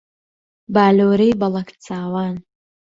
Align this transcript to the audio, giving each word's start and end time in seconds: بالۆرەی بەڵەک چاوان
بالۆرەی 0.73 1.37
بەڵەک 1.39 1.69
چاوان 1.85 2.35